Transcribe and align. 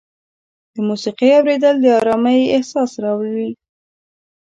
د 0.73 0.75
موسیقۍ 0.87 1.29
اورېدل 1.39 1.75
د 1.81 1.85
ارامۍ 1.99 2.39
احساس 2.55 2.91
راولي. 3.03 3.49